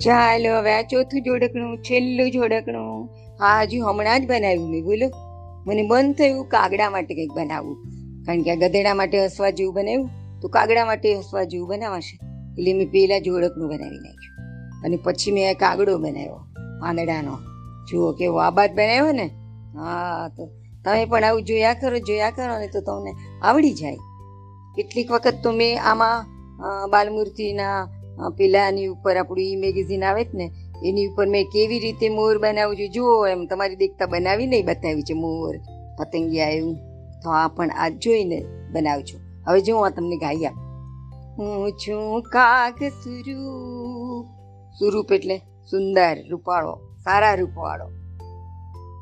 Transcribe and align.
ચાલો, 0.00 0.58
હવે 0.58 0.72
આ 0.72 0.82
ચોથું 0.82 1.22
જોડકણું, 1.22 1.78
છેલ્લું 1.78 2.30
જોડકણું. 2.30 3.08
હા, 3.40 3.62
હજુ 3.62 3.84
હમણાં 3.84 4.20
જ 4.20 4.28
બનાવ્યું 4.28 4.70
મેં, 4.70 4.84
બોલો. 4.84 5.08
મને 5.66 5.82
બંધ 5.82 6.14
થયું 6.14 6.44
કાગડા 6.46 6.90
માટે 6.90 7.14
કંઈક 7.14 7.32
બનાવવું. 7.32 7.76
કારણ 8.26 8.42
કે 8.42 8.50
આ 8.50 8.54
ગધેડા 8.54 8.94
માટે 8.94 9.24
હસવા 9.24 9.50
જેવું 9.50 9.74
બનાવ્યું, 9.74 10.10
તો 10.40 10.48
કાગડા 10.48 10.84
માટે 10.84 11.14
હસવા 11.14 11.44
જેવું 11.44 11.68
બનાવાશે. 11.68 12.14
એટલે 12.52 12.72
મેં 12.72 12.90
પહેલાં 12.90 13.20
જોડકનું 13.20 13.68
બનાવી 13.68 13.98
નાખ્યું. 13.98 14.36
અને 14.84 14.96
પછી 14.96 15.32
મેં 15.32 15.58
કાગડો 15.58 15.98
બનાવ્યો, 15.98 16.38
પાંદડાનો. 16.80 17.38
જુઓ 17.90 18.12
કેવો 18.12 18.38
આબાદ 18.38 18.70
બનાવ્યો 18.70 19.12
ને? 19.12 19.26
હા, 19.76 20.28
તો 20.36 20.48
તમે 20.84 21.04
પણ 21.04 21.24
આવું 21.24 21.42
જોયા 21.42 21.74
કરો 21.74 21.98
જોયા 21.98 22.30
કરો, 22.30 22.58
ને 22.58 22.66
તો 22.66 22.80
તમને 22.80 23.12
આવડી 23.42 23.72
જાય. 23.72 23.96
કેટલીક 24.76 25.10
વખત 25.10 25.36
તો 25.42 25.52
મેં 25.52 25.82
આમાં 25.82 26.24
બાલમૂર્તિના 26.90 27.76
પેલાની 28.36 28.86
ઉપર 28.86 29.16
આપણું 29.16 29.44
ઈ 29.44 29.56
મેગેઝિન 29.56 30.04
આવે 30.04 30.24
જ 30.24 30.28
ને, 30.34 30.50
એની 30.84 31.06
ઉપર 31.06 31.26
મેં 31.26 31.44
કેવી 31.44 31.78
રીતે 31.78 32.08
મોર 32.08 32.38
બનાવું 32.38 32.76
છું, 32.76 32.90
જુઓ 32.90 33.26
એમ, 33.26 33.46
તમારી 33.46 33.76
દેખતા 33.76 34.06
બનાવી 34.06 34.46
નહીં 34.46 34.66
બતાવ્યું 34.66 35.02
છે 35.02 35.14
મોર, 35.14 35.56
પતંગિયા 35.98 36.48
એવું. 36.48 36.76
તો 37.22 37.30
આ 37.30 37.48
પણ 37.48 37.70
આ 37.70 37.88
જોઈને 37.88 38.44
બનાવજો. 38.72 39.18
હવે 39.46 39.60
જો 39.60 39.78
આ 39.78 39.88
તમને 39.88 40.16
ગાઈ 40.16 40.44
આપ. 40.44 40.54
હું 41.38 41.72
છું 41.72 42.22
કાગ 42.22 42.84
સુરૂપ 42.84 44.26
સુરૂપ 44.78 45.12
એટલે 45.12 45.36
સુંદર, 45.70 46.28
રૂપાળો, 46.28 46.80
સારા 47.04 47.34
રૂપવાળો. 47.34 47.86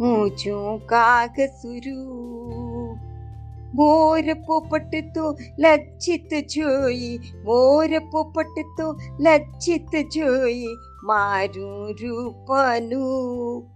હું 0.00 0.30
છું 0.30 0.86
કાગ 0.86 1.40
સુરૂપ 1.40 2.71
મોર 3.74 4.34
પોપટ 4.46 4.94
તો 5.14 5.36
લજ્જિત 5.58 6.34
જોઈ 6.54 7.18
મોર 7.44 7.98
પોપટ 8.12 8.56
તો 8.78 8.86
લજ્જિત 9.20 9.92
જોઈ 10.14 10.66
મારું 11.04 11.94
રૂપનું 12.02 13.72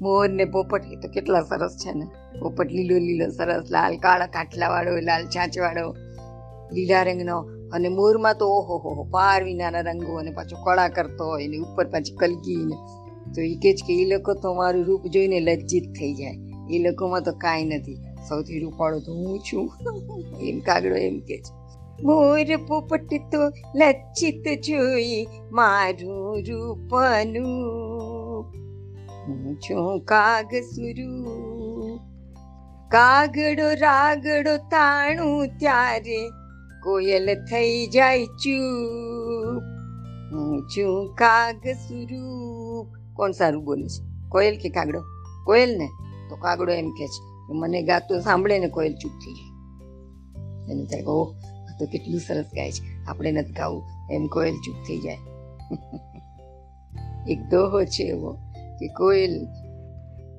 મોર 0.00 0.28
પોપટ 0.52 0.84
એ 0.92 0.96
તો 0.96 1.08
કેટલા 1.08 1.40
સરસ 1.40 1.76
છે 1.84 1.92
ને 1.92 2.06
પોપટ 2.40 2.72
લીલો 2.72 2.98
લીલો 2.98 3.28
સરસ 3.30 3.70
લાલ 3.70 3.96
કાળા 3.96 4.26
કાટલા 4.26 4.68
વાળો 4.68 5.00
લાલ 5.00 5.24
છાંચ 5.26 5.58
વાળો 5.58 5.94
લીલા 6.72 7.02
રંગનો 7.02 7.38
અને 7.72 7.88
મોરમાં 7.88 8.34
તો 8.34 8.46
ઓહો 8.46 8.78
હો 8.78 9.04
પાર 9.10 9.44
વિનાના 9.44 9.80
રંગો 9.80 10.16
અને 10.16 10.30
પાછો 10.30 10.56
કળા 10.64 10.88
કરતો 10.88 11.24
હોય 11.24 11.48
ને, 11.48 11.56
ઉપર 11.56 11.84
પાછી 11.84 12.16
કલકી 12.16 12.72
તો 13.34 13.40
એ 13.42 13.54
કે 13.62 13.72
છે 13.72 13.86
કે 13.86 14.02
એ 14.02 14.04
લોકો 14.04 14.34
તો 14.34 14.54
મારું 14.54 14.84
રૂપ 14.84 15.06
જોઈને 15.06 15.40
લજ્જિત 15.40 15.84
થઈ 15.92 16.14
જાય. 16.14 16.38
એ 16.70 16.78
લોકોમાં 16.78 17.22
તો 17.22 17.32
કાંઈ 17.32 17.64
નથી. 17.64 18.05
સૌથી 18.28 18.60
રૂપાળો 18.60 18.98
હું 18.98 19.38
છું. 19.38 19.72
એમ 20.40 20.60
કાગડો 20.60 20.94
એમ 20.94 21.20
કે 21.20 21.38
છે. 21.38 21.66
મોર 22.02 22.46
પોપટ 22.68 23.08
તો 23.32 23.38
લચ્છિત 23.74 24.62
જોઈ 24.62 25.26
મારું 25.52 26.42
રૂપનું. 26.42 28.44
હું 29.26 29.56
છું 29.56 30.00
કાગ 30.00 30.54
સુરૂ. 30.54 31.98
કાગડો 32.88 33.62
રાગડો 33.80 34.56
તાણું 34.56 35.48
ત્યારે 35.58 36.30
કોયલ 36.84 37.34
થઈ 37.34 37.86
જાય 37.86 38.26
ચૂપ. 38.26 39.62
હું 40.32 40.68
છું 40.68 41.14
કાગ 41.14 41.68
સુરૂપ 41.68 43.16
કોણ 43.16 43.30
સારું 43.30 43.64
બોલે 43.64 43.88
છે? 43.88 44.28
કોયલ 44.28 44.56
કે 44.56 44.68
કાગડો? 44.68 45.02
કોયલ 45.44 45.78
ને? 45.78 45.88
તો 46.30 46.36
કાગડો 46.36 46.72
એમ 46.72 46.90
કે 46.90 47.06
છે. 47.06 47.35
મને 47.52 47.82
ગાતું 47.82 48.20
સાંભળે 48.20 48.58
ને 48.58 48.68
કોયલ 48.68 48.94
ચૂપ 48.94 49.12
થઈ 49.12 49.32
જાય 49.32 49.56
એને 50.72 50.84
થાય 50.84 51.02
ઓહ 51.02 51.34
તો 51.78 51.86
કેટલું 51.86 52.20
સરસ 52.20 52.44
ગાય 52.54 52.72
છે. 52.72 53.04
આપણે 53.04 53.32
નથી 53.32 53.52
ગાવું 53.52 53.82
એમ 54.10 54.26
કોયલ 54.26 54.54
ચૂપ 54.54 54.74
થઈ 54.74 54.98
જાય. 54.98 55.18
એક 57.28 57.40
દોહો 57.50 57.84
છે 57.84 58.02
એવો 58.02 58.32
કે 58.80 58.88
કોયલ 58.88 59.44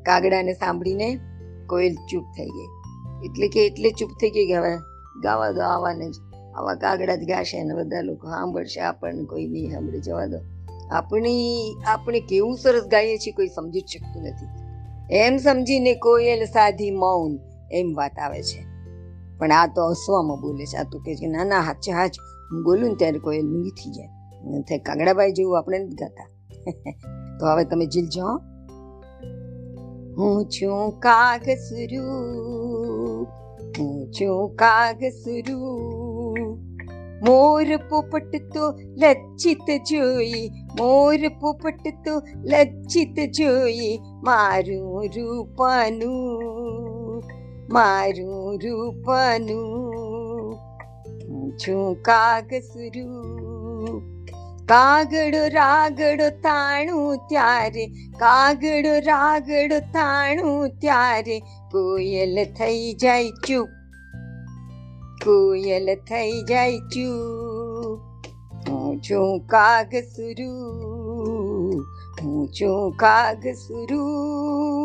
કાગડાને 0.06 0.54
સાંભળીને 0.54 1.20
કોયલ 1.68 1.96
ચૂપ 1.96 2.24
થઈ 2.24 2.46
ગઈ. 2.46 2.68
એટલે 3.26 3.48
કે 3.48 3.66
એટલે 3.66 3.90
ચૂપ 3.90 4.10
થઈ 4.22 4.30
ગઈ 4.30 4.48
કે 4.48 4.54
ગાવા 5.24 5.52
દો, 5.52 5.62
આવાને 5.62 6.12
આવા 6.56 6.76
કાગડા 6.76 7.16
જ 7.16 7.20
ગાશે 7.20 7.64
ને 7.64 7.74
બધા 7.74 8.02
લોકો 8.02 8.28
સાંભળશે. 8.28 8.80
આપણને 8.80 9.24
કોઈ 9.24 9.48
નહીં 9.48 9.72
સાંભળે. 9.72 10.00
જવા 10.00 10.26
દો. 10.26 10.38
આપણી, 10.92 11.58
આપણે 11.86 12.20
કેવું 12.20 12.58
સરસ 12.58 12.84
ગાઈએ 12.88 13.18
છીએ 13.18 13.34
કોઈ 13.34 13.48
સમજી 13.48 13.82
જ 13.82 13.86
શકતું 13.86 14.24
નથી. 14.24 14.67
એમ 15.12 15.38
સમજીને 15.38 15.94
કોયલ 15.94 16.46
સાધી 16.46 16.92
મૌન 16.92 17.40
એમ 17.72 17.94
વાત 17.96 18.20
આવે 18.20 18.42
છે. 18.42 18.66
પણ 19.38 19.52
આ 19.52 19.68
તો 19.68 19.90
હસવામાં 19.90 20.42
બોલે 20.42 20.66
છે. 20.66 20.78
આ 20.78 20.84
તો 20.84 21.00
કે 21.00 21.28
ના 21.28 21.44
ના, 21.44 21.60
હાચે, 21.60 21.92
હાચ, 21.92 22.16
હું 22.52 22.64
બોલું 22.64 22.90
ને 22.90 22.96
ત્યારે 22.96 23.20
કોયલ 23.20 23.64
થઈ 23.64 23.92
જાય. 23.92 24.08
થાય 24.62 24.78
કાગડાબાઈ 24.78 25.32
જેવું 25.32 25.58
આપણે 25.58 25.80
નથી 25.80 25.96
ગાતા. 25.96 26.30
તો 27.40 27.46
હવે 27.46 27.64
તમે 27.64 27.86
જીલજો. 27.86 28.26
હું 30.18 30.46
છું 30.46 31.00
કાગ 31.00 31.50
સ્વરૂપ 31.50 33.28
હું 33.80 34.12
છું 34.12 34.56
કાગ 34.56 35.04
સ્વરૂપ 35.04 36.07
મોર 37.22 37.68
પોપટ 37.90 38.34
તો 38.54 38.66
લજ્જિત 38.98 39.68
જોઈ 39.84 40.44
મોર 40.78 41.22
પોપટ 41.40 41.86
તો 42.06 42.14
લજ્જિત 42.46 43.18
જોઈ 43.32 43.94
મારું 44.24 45.08
રૂપાનું 45.16 46.52
મારું 47.70 48.60
રૂપાનું 48.60 50.54
છું 51.58 51.96
કાગ 52.04 52.54
સુરૂ 52.64 53.96
કાગડો 54.68 55.42
રાગડો 55.52 56.28
તાણું 56.44 57.24
ત્યારે 57.30 57.86
કાગડો 58.20 58.94
રાગડો 59.06 59.80
તાણું 59.94 60.78
ત્યારે 60.82 61.38
કોયલ 61.72 62.42
થઈ 62.58 62.88
જાય 62.98 63.32
ચૂપ 63.48 63.70
કોયલ 65.24 65.88
થઈ 66.08 66.36
જાય 66.50 66.80
ચૂપ 66.94 68.00
હું 68.66 69.00
છું 69.02 69.32
કાગ 69.48 69.92
સુરૂ 70.14 71.84
હું 72.20 72.42
છું 72.52 72.96
કાગ 72.98 73.44
સુરૂ 73.62 74.77